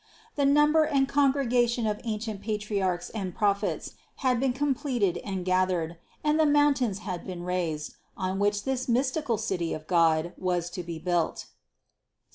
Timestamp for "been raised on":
7.23-8.39